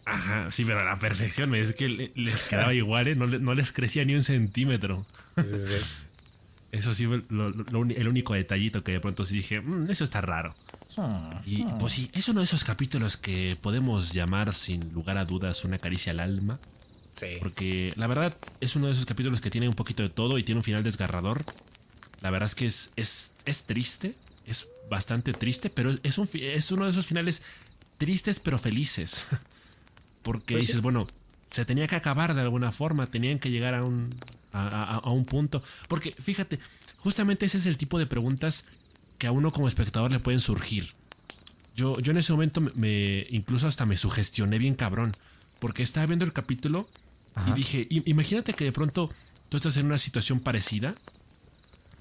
[0.06, 3.14] Ajá, sí, pero a la perfección, es que les quedaba igual, ¿eh?
[3.14, 5.06] no, les crecía ni un centímetro.
[5.36, 5.74] Sí, sí.
[6.72, 10.54] Eso sí, el único detallito que de pronto sí dije, mm, eso está raro.
[10.96, 11.76] Ah, y ah.
[11.78, 15.76] pues sí, es uno de esos capítulos que podemos llamar sin lugar a dudas una
[15.76, 16.58] caricia al alma.
[17.12, 17.36] Sí.
[17.40, 20.42] Porque la verdad es uno de esos capítulos que tiene un poquito de todo y
[20.42, 21.44] tiene un final desgarrador.
[22.20, 24.14] La verdad es que es, es, es triste,
[24.46, 27.42] es bastante triste, pero es, un, es uno de esos finales
[27.98, 29.26] tristes pero felices.
[30.22, 31.06] Porque pues dices, bueno,
[31.50, 34.10] se tenía que acabar de alguna forma, tenían que llegar a un,
[34.52, 35.62] a, un punto.
[35.88, 36.58] Porque fíjate,
[36.98, 38.64] justamente ese es el tipo de preguntas
[39.18, 40.94] que a uno como espectador le pueden surgir.
[41.74, 45.12] Yo, yo en ese momento me, incluso hasta me sugestioné bien cabrón.
[45.58, 46.88] Porque estaba viendo el capítulo
[47.46, 49.10] y dije, imagínate que de pronto
[49.48, 50.94] tú estás en una situación parecida.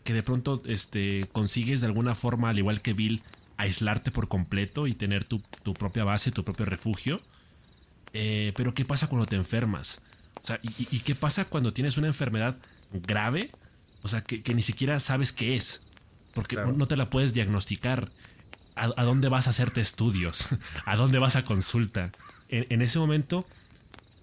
[0.04, 3.22] Que de pronto este, consigues de alguna forma, al igual que Bill,
[3.58, 7.22] aislarte por completo y tener tu, tu propia base, tu propio refugio.
[8.13, 10.02] Eh, pero ¿qué pasa cuando te enfermas?
[10.44, 12.58] O sea, ¿y, qué pasa cuando tienes una enfermedad
[12.91, 13.52] grave?
[14.02, 15.82] O sea, que, ni siquiera sabes qué es.
[16.34, 18.12] Porque no te la puedes diagnosticar.
[18.76, 20.48] ¿A, dónde vas a hacerte estudios?
[20.86, 22.12] ¿A dónde vas a consulta?
[22.50, 23.46] En, ese momento,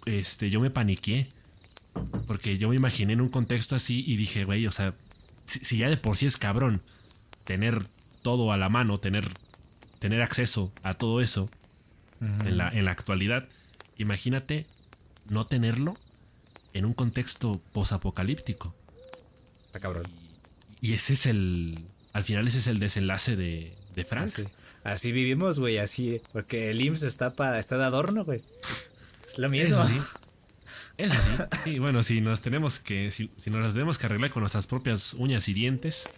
[0.09, 1.29] este, yo me paniqué.
[2.27, 4.95] Porque yo me imaginé en un contexto así y dije, güey, o sea,
[5.45, 6.81] si, ya de por sí es cabrón
[7.45, 7.87] tener
[8.23, 9.27] todo a la mano, tener,
[9.99, 11.51] tener acceso a todo eso
[12.21, 13.49] en, la, en la actualidad,
[13.99, 14.65] Imagínate
[15.29, 15.97] no tenerlo
[16.73, 18.73] en un contexto posapocalíptico.
[19.67, 20.05] Está cabrón.
[20.81, 21.81] Y ese es el.
[22.13, 24.27] Al final, ese es el desenlace de, de Frank.
[24.27, 24.45] Así,
[24.85, 26.23] así vivimos, güey, así.
[26.33, 28.43] Porque el IMSS está, pa, está de adorno, güey.
[29.29, 29.83] Es lo mismo.
[29.83, 30.01] Eso sí.
[30.97, 31.43] Eso sí.
[31.65, 33.11] Sí, bueno, si nos tenemos que.
[33.11, 36.09] Si, si nos las tenemos que arreglar con nuestras propias uñas y dientes.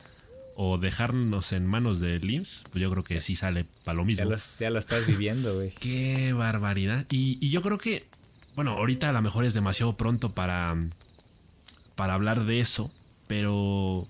[0.63, 4.25] O dejarnos en manos del IMSS, pues yo creo que sí sale para lo mismo.
[4.25, 5.71] Ya lo, ya lo estás viviendo, güey.
[5.81, 7.07] Qué barbaridad.
[7.11, 8.07] Y, y yo creo que.
[8.57, 10.77] Bueno, ahorita a lo mejor es demasiado pronto para.
[11.97, 12.91] Para hablar de eso.
[13.27, 14.07] Pero.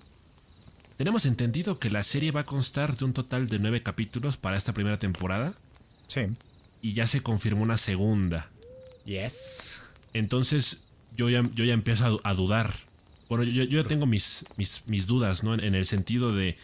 [0.97, 4.55] Tenemos entendido que la serie va a constar de un total de nueve capítulos para
[4.55, 5.53] esta primera temporada.
[6.07, 6.27] Sí.
[6.81, 8.50] Y ya se confirmó una segunda.
[9.05, 9.83] Yes.
[10.13, 10.81] Entonces
[11.15, 12.73] yo ya, yo ya empiezo a, dudar.
[13.29, 15.53] Bueno, yo, yo ya tengo mis, mis, mis dudas, ¿no?
[15.53, 16.57] En, en, el sentido de.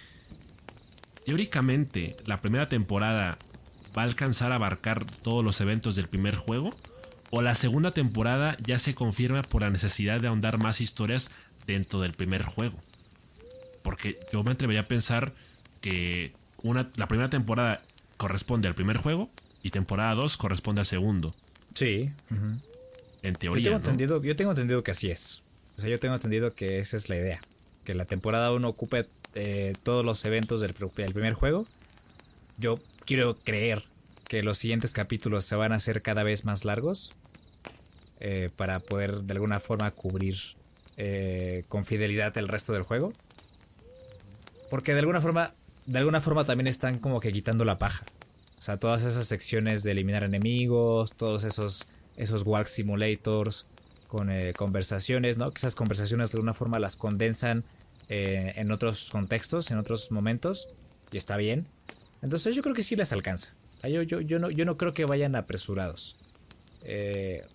[1.25, 3.37] Teóricamente, la primera temporada
[3.97, 6.75] va a alcanzar a abarcar todos los eventos del primer juego.
[7.29, 11.29] O la segunda temporada ya se confirma por la necesidad de ahondar más historias
[11.65, 12.79] dentro del primer juego.
[13.83, 15.33] Porque yo me atrevería a pensar
[15.81, 17.83] que una, la primera temporada
[18.15, 19.29] corresponde al primer juego
[19.61, 21.35] y temporada 2 corresponde al segundo.
[21.77, 22.11] Sí.
[22.31, 22.59] Uh -huh.
[23.21, 23.63] En teoría.
[23.63, 23.85] Yo tengo, ¿no?
[23.85, 25.43] entendido, yo tengo entendido que así es.
[25.77, 27.39] O sea, yo tengo entendido que esa es la idea.
[27.83, 31.67] Que la temporada 1 ocupe eh, todos los eventos del, del, primer juego.
[32.57, 33.83] Yo quiero creer
[34.27, 37.13] que los siguientes capítulos se van a hacer cada vez más largos.
[38.19, 40.37] Eh, para poder de alguna forma cubrir
[40.97, 43.13] eh, con fidelidad el resto del juego.
[44.71, 45.53] Porque de alguna forma.
[45.85, 48.03] De alguna forma también están como que quitando la paja.
[48.57, 51.13] O sea, todas esas secciones de eliminar enemigos.
[51.13, 51.87] Todos esos.
[52.17, 53.67] Esos walk simulators
[54.07, 55.51] con eh, conversaciones, ¿no?
[55.51, 57.63] Que esas conversaciones de alguna forma las condensan
[58.09, 60.67] eh, en otros contextos, en otros momentos,
[61.11, 61.67] y está bien.
[62.21, 63.53] Entonces yo creo que sí les alcanza.
[63.83, 66.17] Yo, yo, yo, no, yo no creo que vayan apresurados.
[66.83, 67.45] Eh,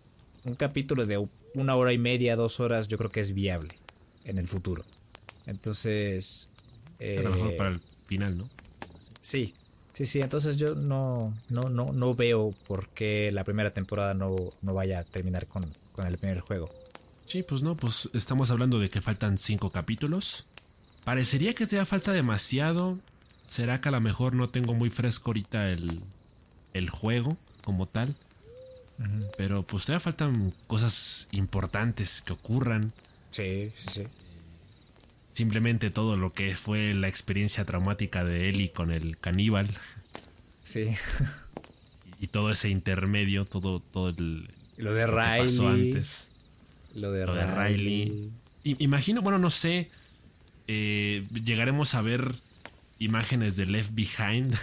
[0.45, 3.79] un capítulo de una hora y media, dos horas, yo creo que es viable
[4.25, 4.85] en el futuro.
[5.47, 6.49] Entonces...
[7.01, 8.49] Mejor para el final, ¿no?
[9.21, 9.55] Sí,
[9.93, 14.35] Sí, sí, entonces yo no, no, no, no veo por qué la primera temporada no,
[14.63, 16.71] no vaya a terminar con, con, el primer juego.
[17.27, 20.47] Sí, pues no, pues estamos hablando de que faltan cinco capítulos.
[21.05, 22.99] Parecería que todavía falta demasiado.
[23.47, 26.01] ¿Será que a lo mejor no tengo muy fresco ahorita el,
[26.73, 28.17] el juego como tal?
[28.99, 29.31] Uh -huh.
[29.37, 32.93] Pero pues todavía faltan cosas importantes que ocurran.
[33.31, 34.07] Sí, sí, sí.
[35.33, 39.69] Simplemente todo lo que fue la experiencia traumática de Ellie con el caníbal.
[40.63, 40.91] Sí.
[42.21, 44.49] Y todo ese intermedio, todo, todo el.
[44.77, 45.39] Lo de Riley.
[45.39, 46.29] Que pasó antes.
[46.95, 48.31] Lo de, lo de Riley.
[48.65, 49.91] Imagino, bueno, no sé.
[50.69, 52.31] Eh, llegaremos a ver
[52.99, 54.55] imágenes de Left Behind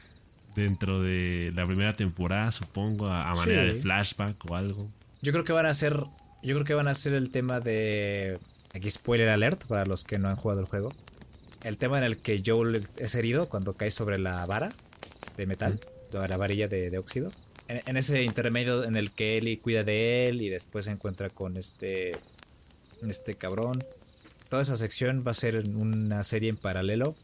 [0.56, 3.72] dentro de la primera temporada, supongo, a, a manera sí.
[3.72, 4.90] de flashback o algo.
[5.22, 5.96] Yo creo que van a ser.
[6.42, 8.38] Yo creo que van a ser el tema de
[8.76, 10.92] Aquí spoiler alert para los que no han jugado el juego.
[11.64, 14.68] El tema en el que Joel es herido cuando cae sobre la vara
[15.38, 15.80] de metal,
[16.12, 16.16] mm.
[16.28, 17.30] la varilla de, de óxido.
[17.68, 21.30] En, en, ese intermedio en el que Ellie cuida de él y después se encuentra
[21.30, 22.12] con este,
[23.08, 23.82] este cabrón.
[24.50, 27.16] Toda esa sección va a ser una serie en paralelo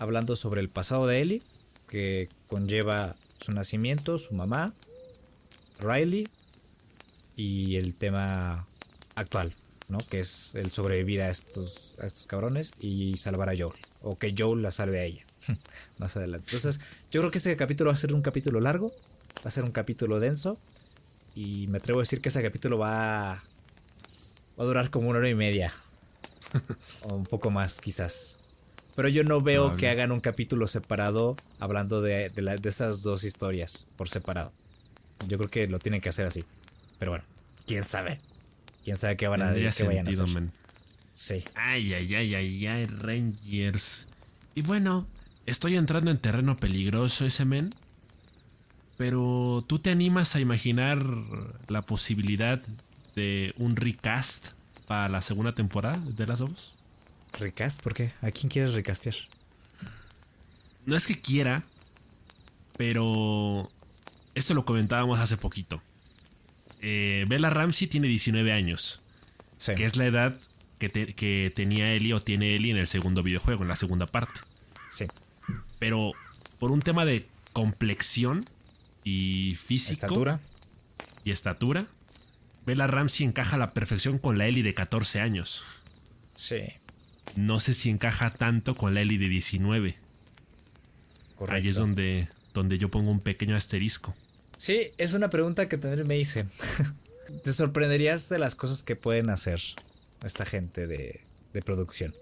[0.00, 1.42] hablando sobre el pasado de Ellie,
[1.88, 4.74] que conlleva su nacimiento, su mamá,
[5.78, 6.26] Riley
[7.36, 8.66] y el tema
[9.14, 9.54] actual,
[9.88, 9.98] ¿no?
[9.98, 13.78] Que es el sobrevivir a estos, a estos cabrones y salvar a Joel.
[14.02, 15.24] O que Joel la salve a ella.
[15.98, 16.46] Más adelante.
[16.48, 18.92] Entonces, yo creo que ese capítulo va a ser un capítulo largo.
[19.38, 20.58] Va a ser un capítulo denso.
[21.34, 23.42] Y me atrevo a decir que ese capítulo va,
[24.58, 25.72] va a durar como una hora y media.
[27.02, 28.38] o un poco más, quizás.
[28.94, 32.68] Pero yo no veo no, que hagan un capítulo separado hablando de, de, la, de
[32.68, 34.52] esas dos historias por separado.
[35.28, 36.44] Yo creo que lo tienen que hacer así.
[36.98, 37.24] Pero bueno,
[37.66, 38.20] quién sabe.
[38.86, 40.28] Quién sabe qué van a vayan a hacer.
[40.28, 40.52] Man.
[41.12, 41.42] Sí.
[41.56, 44.06] Ay, ay, ay, ay, ay, Rangers.
[44.54, 45.08] Y bueno,
[45.44, 47.74] estoy entrando en terreno peligroso ese men.
[48.96, 51.04] Pero ¿tú te animas a imaginar
[51.66, 52.62] la posibilidad
[53.16, 54.52] de un recast
[54.86, 56.72] para la segunda temporada de Las Us?
[57.40, 57.82] ¿Recast?
[57.82, 58.12] ¿Por qué?
[58.22, 59.16] ¿A quién quieres recastear?
[60.84, 61.64] No es que quiera,
[62.76, 63.68] pero
[64.36, 65.82] esto lo comentábamos hace poquito.
[66.80, 69.00] Eh, Bella Ramsey tiene 19 años,
[69.58, 69.74] sí.
[69.74, 70.38] que es la edad
[70.78, 74.06] que, te, que, tenía Ellie o tiene Ellie en el segundo videojuego, en la segunda
[74.06, 74.40] parte.
[74.90, 75.06] Sí.
[75.78, 76.12] Pero
[76.58, 78.44] por un tema de complexión
[79.04, 80.40] y físico estatura.
[81.24, 81.86] y estatura,
[82.66, 85.64] Bella Ramsey encaja a la perfección con la Ellie de 14 años.
[86.34, 86.60] Sí.
[87.36, 89.96] No sé si encaja tanto con la Ellie de 19.
[91.36, 91.54] Correcto.
[91.54, 94.14] Ahí es donde, donde yo pongo un pequeño asterisco.
[94.56, 96.46] Sí, es una pregunta que también me hice.
[97.44, 99.60] te sorprenderías de las cosas que pueden hacer
[100.24, 101.20] esta gente de,
[101.52, 102.14] de producción.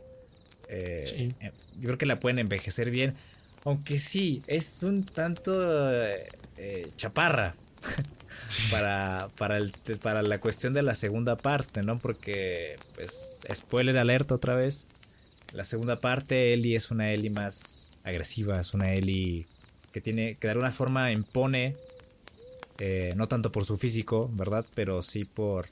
[0.68, 1.34] Eh, Sí.
[1.40, 3.14] eh, Yo creo que la pueden envejecer bien.
[3.64, 5.54] Aunque sí, es un tanto
[6.02, 7.54] eh, chaparra
[8.70, 11.98] para, para, el, para la cuestión de la segunda parte, ¿no?
[11.98, 14.86] Porque, pues, spoiler alerta otra vez.
[15.52, 19.46] La segunda parte, Ellie es una Ellie más agresiva, es una Ellie
[19.92, 21.76] que tiene, que de alguna forma impone,
[22.78, 24.64] eh, no tanto por su físico, ¿verdad?
[24.74, 25.68] Pero sí por,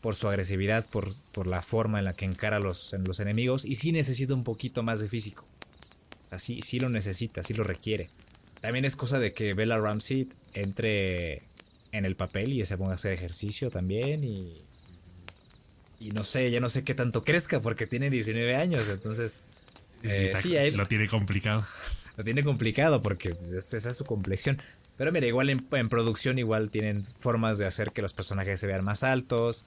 [0.00, 3.20] por su agresividad, por, por la forma en la que encara a los, en los
[3.20, 3.64] enemigos.
[3.64, 5.44] Y sí necesita un poquito más de físico.
[6.30, 8.08] Así, sí lo necesita, sí lo requiere.
[8.60, 11.42] También es cosa de que Bella Ramsey entre
[11.92, 14.60] en el papel y se ponga a hacer ejercicio también y...
[16.00, 19.44] Y no sé, ya no sé qué tanto crezca porque tiene 19 años, entonces...
[20.02, 21.64] eh, sí, ahí- lo tiene complicado.
[22.16, 24.60] lo tiene complicado porque pues, es- esa es su complexión.
[25.02, 28.84] Pero mira, igual en, producción igual tienen formas de hacer que los personajes se vean
[28.84, 29.64] más altos.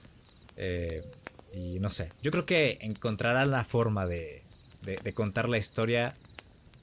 [0.56, 1.04] eh,
[1.52, 4.42] y no sé, yo creo que encontrarán la forma de,
[4.80, 6.14] de- de contar la historia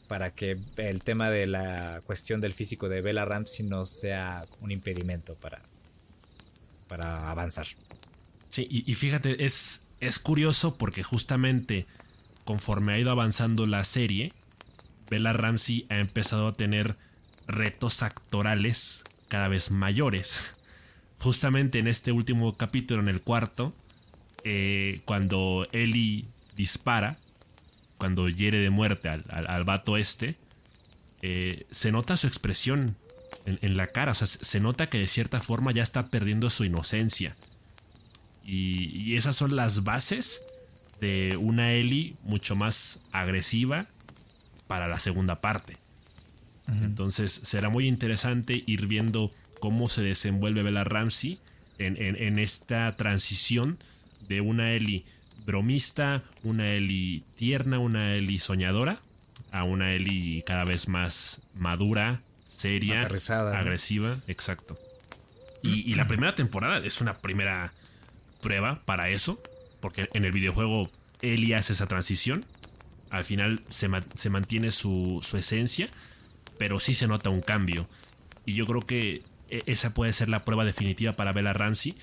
[0.07, 4.69] para que el tema de la cuestión del físico de Bella Ramsey no sea un
[4.71, 5.63] impedimento para,
[6.87, 7.65] para avanzar.
[8.49, 11.87] Sí, y, y fíjate, es, es curioso porque justamente
[12.45, 14.31] conforme ha ido avanzando la serie,
[15.09, 16.97] Bella Ramsey ha empezado a tener
[17.47, 20.55] retos actorales cada vez mayores.
[21.19, 23.73] Justamente en este último capítulo, en el cuarto,
[24.43, 26.25] eh, cuando Ellie
[26.55, 27.17] dispara,
[27.97, 30.35] cuando hiere de muerte al, al, al vato este,
[31.21, 32.97] eh, se nota su expresión
[33.45, 36.49] en, la cara, o sea, se se nota que de cierta forma ya está perdiendo
[36.49, 37.35] su inocencia.
[38.43, 40.43] Y, y esas son las bases
[40.99, 43.87] de una Ellie mucho más agresiva
[44.67, 45.77] para la segunda parte.
[46.67, 51.39] Entonces será muy interesante ir viendo cómo se desenvuelve Bella Ramsey
[51.77, 53.77] en, en- en esta transición
[54.29, 55.03] de una Ellie
[55.45, 58.99] bromista, una Ellie tierna, una Ellie soñadora,
[59.51, 63.57] a una Ellie cada vez más madura, seria, Aterrizada, ¿no?
[63.59, 64.79] agresiva, exacto.
[65.61, 67.73] Y, y la primera temporada es una primera
[68.41, 69.41] prueba para eso,
[69.81, 70.89] porque en el videojuego
[71.21, 72.45] Ellie hace esa transición.
[73.09, 75.89] Al final se, se mantiene su, su esencia,
[76.63, 77.89] pero sí se nota un cambio.
[78.45, 81.93] Y yo creo que e- esa puede ser la prueba definitiva para Bella Ramsey.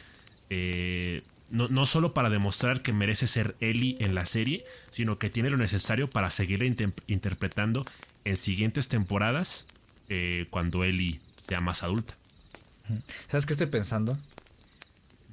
[0.51, 5.31] Eh, no, no solo para demostrar que merece ser Ellie en la serie, sino que
[5.31, 6.66] tiene lo necesario para seguirla
[7.07, 7.87] interpretando
[8.27, 9.64] en siguientes temporadas
[10.11, 12.14] eh, cuando Ellie sea más adulta.
[13.29, 14.18] ¿Sabes qué estoy pensando?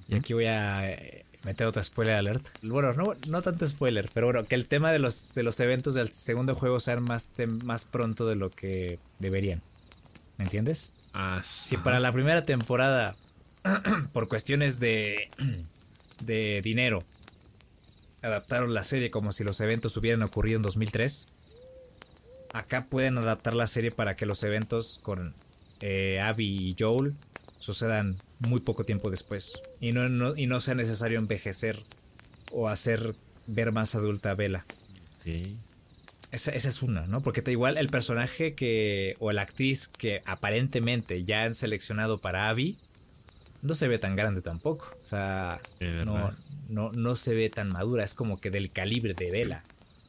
[0.07, 2.45] Y aquí voy a eh, meter otra spoiler alert.
[2.61, 5.93] Bueno, no, no tanto spoiler, pero bueno, que el tema de los, de los eventos
[5.93, 9.61] del segundo juego sean más, tem- más pronto de lo que deberían.
[10.37, 10.91] ¿Me entiendes?
[11.13, 13.15] Ah, Si para la primera temporada,
[14.13, 15.29] por cuestiones de,
[16.21, 17.03] de dinero,
[18.21, 21.27] adaptaron la serie como si los eventos hubieran ocurrido en 2003,
[22.53, 25.33] acá pueden adaptar la serie para que los eventos con
[25.79, 27.13] eh, Abby y Joel
[27.59, 31.83] sucedan muy poco tiempo después y no, no- y no sea necesario envejecer
[32.51, 33.15] o hacer
[33.47, 34.65] ver más adulta a Bella.
[35.21, 35.47] Ok.
[36.31, 37.21] Esa, esa es una, ¿no?
[37.21, 39.15] Porque te igual el personaje que.
[39.19, 42.77] o la actriz que aparentemente ya han seleccionado para Abby.
[43.61, 44.93] No se ve tan grande tampoco.
[45.05, 45.61] O sea.
[46.05, 46.33] No,
[46.67, 48.03] no, no se ve tan madura.
[48.03, 49.63] Es como que del calibre de Bella.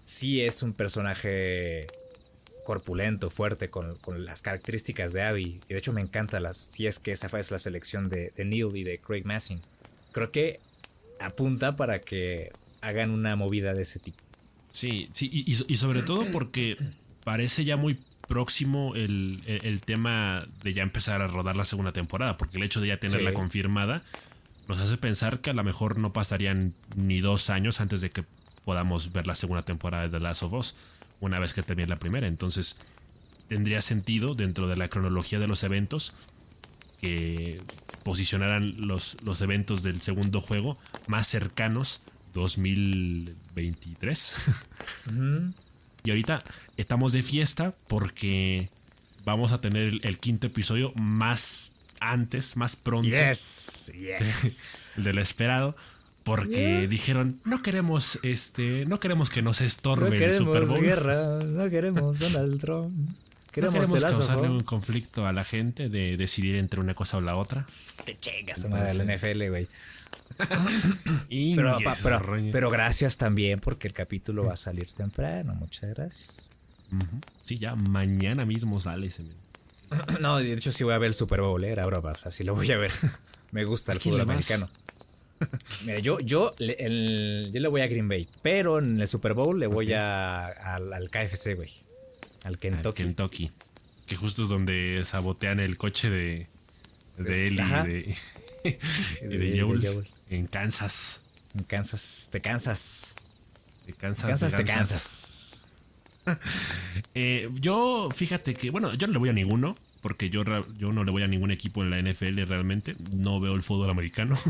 [0.05, 1.87] Sí es un personaje
[2.69, 5.59] corpulento, fuerte, con, con las características de Abby.
[5.71, 6.59] Y de hecho me encanta las.
[6.59, 9.63] Si es que esa fue la selección de, de Neil y de Craig Massing.
[10.13, 10.61] Creo que
[11.19, 12.53] apunta para que
[12.83, 14.19] hagan una movida de ese tipo.
[14.71, 16.77] Sí, sí, y, y- y sobre todo porque
[17.25, 21.93] parece ya muy próximo el, el- el tema de ya empezar a rodar la segunda
[21.93, 23.37] temporada, porque el hecho de ya tenerla Sí.
[23.37, 24.03] confirmada
[24.69, 28.25] nos hace pensar que a lo mejor no pasarían ni dos años antes de que
[28.67, 30.75] podamos ver la segunda temporada de The Last of Us,
[31.21, 32.27] una vez que termine la primera.
[32.27, 32.77] Entonces
[33.49, 36.15] tendría sentido dentro de la cronología de los eventos
[37.01, 37.61] que
[38.03, 42.01] posicionaran los, los eventos del segundo juego más cercanos
[42.35, 44.35] 2023.
[46.05, 46.43] y ahorita
[46.77, 48.69] estamos de fiesta porque
[49.25, 54.93] vamos a tener el, el quinto episodio más antes, más pronto Yes, yes.
[54.97, 55.77] de lo esperado.
[56.29, 60.85] Porque dijeron, no queremos este, no queremos que nos estorbe No el Super queremos Bowl.
[60.85, 62.93] guerra, no queremos Donald Trump.
[63.49, 66.95] No Queremos, queremos Last of causarle un conflicto a la gente de decidir entre una
[66.95, 67.67] cosa o la otra.
[68.05, 69.67] Te chingas, madre, la NFL, güey.
[71.29, 71.79] Pero,
[72.53, 75.55] pero, gracias también porque el capítulo va a salir temprano.
[75.55, 76.49] Muchas gracias.
[77.45, 79.25] Sí, ya mañana mismo sale ese.
[80.21, 81.71] No, de hecho sí voy a ver el Super Bowl, ¿eh?
[81.71, 82.93] era broma, o sea, sí lo voy a ver.
[83.51, 84.49] Me gusta el fútbol vas?
[85.85, 89.59] Mira, yo, yo, el- yo le voy a Green Bay, pero en el Super Bowl
[89.59, 91.71] le voy a, al, al KFC, güey.
[92.45, 93.03] Al Al Kentucky.
[93.03, 93.51] Kentucky.
[94.07, 96.47] Que justo es donde sabotean el coche de,
[97.19, 97.57] de él y
[97.89, 98.17] de,
[98.65, 100.09] y De- de de Joel Joel.
[100.31, 101.21] en Kansas.
[101.57, 103.15] En Kansas, te cansas.
[103.87, 105.67] De Kansas, Kansas, te Kansas.
[106.25, 106.39] cansas.
[107.15, 110.43] Eh, yo, fíjate que, bueno, yo no le voy a ninguno, porque yo,
[110.77, 112.97] yo no le voy a ningún equipo en la NFL realmente.
[113.17, 114.39] No veo el fútbol americano.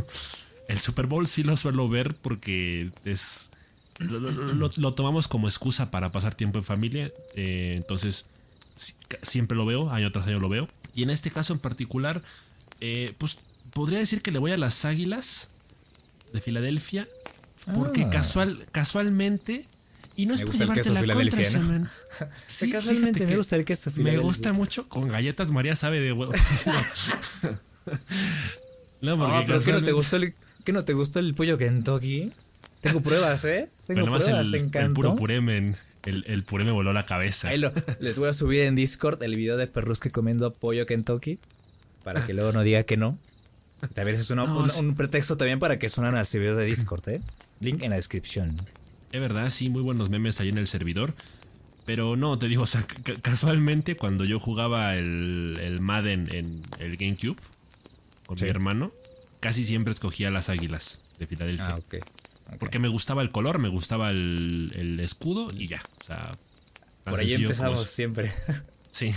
[0.68, 3.50] El Super Bowl sí lo suelo ver porque es.
[3.98, 7.10] Lo, lo- lo- lo tomamos como excusa para pasar tiempo en familia.
[7.34, 8.26] eh, entonces,
[9.22, 10.68] siempre lo veo, año tras año lo veo.
[10.94, 12.22] Y en este caso en particular,
[12.80, 13.38] eh, pues
[13.72, 15.48] podría decir que le voy a las Águilas
[16.32, 17.08] de Filadelfia.
[17.74, 18.10] Porque Ah.
[18.10, 19.66] casual, casualmente.
[20.14, 21.88] Y no es Me por llevarte la contra, ¿no?
[22.46, 24.22] Sí, casualmente me gusta el queso Me Filadelfia.
[24.26, 26.32] gusta mucho con galletas María sabe de huevo.
[29.00, 30.34] no, porque Ah, pero ¿qué no te gustó el,
[30.68, 32.30] qué no te gustó el pollo Kentucky?
[32.82, 33.70] Tengo pruebas, ¿eh?
[33.86, 34.92] Tengo Pero pruebas, el, te el encantó.
[34.92, 37.48] puro puré me, el, el puré me voló la cabeza.
[37.48, 41.38] Ahí lo- les voy a subir en Discord el video de Perrusque comiendo pollo Kentucky.
[42.04, 43.18] Para que luego no diga que no.
[43.94, 47.08] También es una- No, un, pretexto también para que suenan a ese video de Discord,
[47.08, 47.22] ¿eh?
[47.60, 48.56] Link en la descripción.
[49.10, 51.14] Es verdad, sí, muy buenos memes ahí en el servidor.
[51.86, 56.60] Pero no, te digo, o sea, ca- casualmente cuando yo jugaba el, el Madden en
[56.78, 57.36] el GameCube
[58.26, 58.44] con Sí.
[58.44, 58.92] mi hermano,
[59.40, 61.76] casi siempre escogía las águilas de Filadelfia.
[61.76, 62.56] Ah.
[62.58, 65.82] Porque me gustaba el color, me gustaba el, el escudo y ya.
[66.02, 66.32] O sea,
[67.04, 68.32] Por ahí empezamos siempre.
[68.90, 69.12] Sí.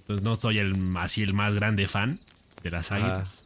[0.00, 2.20] Entonces no soy el así el más grande fan
[2.62, 3.44] de las águilas.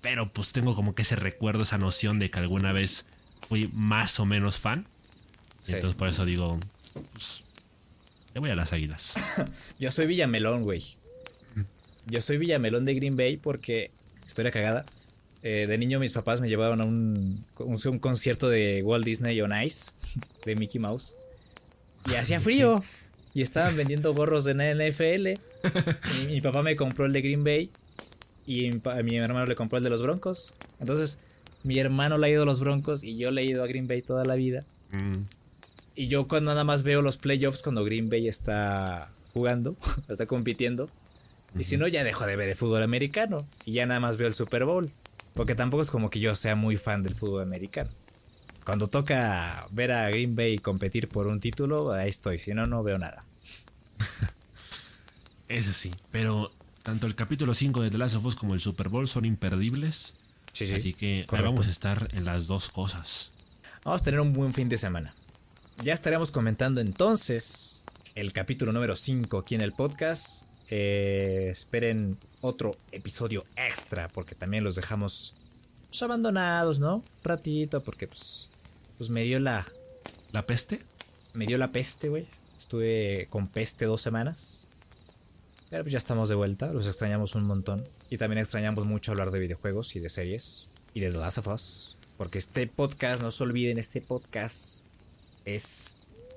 [0.00, 3.06] Pero pues tengo como que ese recuerdo, esa noción de que alguna vez
[3.46, 4.86] fui más o menos fan.
[5.62, 5.74] Sí.
[5.74, 6.58] entonces por eso digo,
[7.12, 7.44] pues,
[8.34, 9.14] le voy a las águilas.
[9.78, 10.96] Yo soy Villamelón, güey.
[12.06, 13.92] Yo soy Villamelón de Green Bay porque,
[14.26, 14.84] historia cagada,
[15.42, 19.40] eh, de niño mis papás me llevaron a un, un, un concierto de Walt Disney
[19.40, 19.90] on Ice,
[20.44, 21.16] de Mickey Mouse.
[22.10, 22.82] Y hacía frío.
[23.34, 25.40] Y estaban vendiendo gorros de NFL.
[26.20, 27.70] Y mi papá me compró el de Green Bay.
[28.46, 28.70] Y
[29.04, 30.52] mi hermano le compró el de los Broncos.
[30.80, 31.18] Entonces,
[31.62, 33.86] mi hermano le ha ido a los Broncos y yo le he ido a Green
[33.88, 34.64] Bay toda la vida.
[34.90, 35.22] Mm,
[35.94, 39.76] Y yo cuando nada más veo los playoffs cuando Green Bay está jugando,
[40.08, 40.90] está compitiendo.
[41.58, 43.46] Y si no, ya dejo de ver el fútbol americano.
[43.64, 44.90] Y ya nada más veo el Super Bowl.
[45.34, 47.90] Porque tampoco es como que yo sea muy fan del fútbol americano.
[48.64, 52.38] Cuando toca ver a Green Bay competir por un título, ahí estoy.
[52.38, 53.24] Si no, no veo nada.
[55.48, 55.90] eso sí.
[56.10, 56.52] Pero
[56.82, 60.14] tanto el capítulo 5 de The Last of Us como el Super Bowl son imperdibles.
[60.52, 63.32] Sí, Así que ahí vamos a estar en las dos cosas.
[63.84, 65.14] Vamos a tener un buen fin de semana.
[65.82, 67.82] Ya estaremos comentando entonces
[68.14, 70.44] el capítulo número 5 aquí en el podcast.
[70.68, 75.34] Eh, esperen otro episodio extra porque también los dejamos
[75.88, 76.96] pues, abandonados, ¿no?
[76.96, 78.48] Un ratito porque pues,
[78.98, 79.66] pues me dio la
[80.32, 80.80] ¿La peste?
[81.34, 82.26] me dio la peste, güey.
[82.58, 84.68] Estuve con peste dos semanas.
[85.68, 87.84] Pero pues ya estamos de vuelta, los extrañamos un montón.
[88.08, 91.48] Y también extrañamos mucho hablar de videojuegos y de series y de The Last of
[91.48, 91.96] Us.
[92.16, 94.84] Porque este podcast, no se olviden, este podcast
[95.44, 95.94] es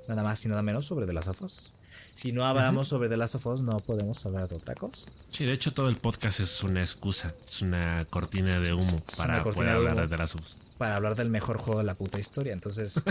[0.07, 1.71] nada más y nada menos sobre The Last of Us.
[2.15, 5.11] Si no hablamos sobre The Last of Us, no podemos hablar de otra cosa.
[5.27, 9.15] Sí, de hecho todo el podcast es una excusa, es una cortina de humo Es
[9.15, 10.57] para poder de hablar de The Last of Us.
[10.77, 12.53] Para hablar del mejor juego de la puta historia.
[12.53, 13.01] Entonces,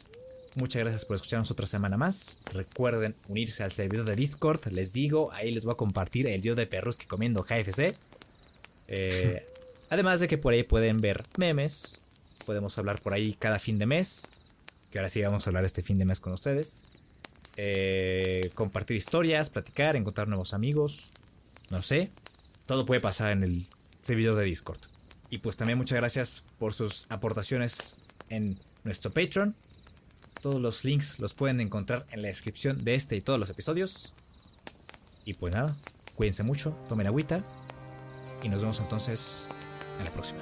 [0.54, 2.38] muchas gracias por escucharnos otra semana más.
[2.52, 4.64] Recuerden unirse al servidor de Discord.
[4.70, 7.96] Les digo, ahí les voy a compartir el video de perros que comiendo KFC.
[8.86, 9.44] Eh,
[9.90, 12.02] además de que por ahí pueden ver memes.
[12.46, 14.30] Podemos hablar por ahí cada fin de mes.
[14.92, 16.84] Que ahora sí vamos a hablar este fin de mes con ustedes.
[17.56, 21.12] Eh, compartir historias, platicar, encontrar nuevos amigos.
[21.70, 22.10] No sé.
[22.66, 23.66] Todo puede pasar en el
[24.00, 24.80] servidor de Discord.
[25.30, 27.96] Y pues también muchas gracias por sus aportaciones
[28.28, 29.54] en nuestro Patreon.
[30.40, 34.12] Todos los links los pueden encontrar en la descripción de este y todos los episodios.
[35.24, 35.76] Y pues nada,
[36.16, 37.44] cuídense mucho, tomen agüita.
[38.42, 39.48] Y nos vemos entonces
[39.98, 40.40] en la próxima.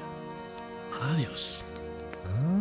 [1.02, 1.64] Adiós.
[2.26, 2.59] Ah.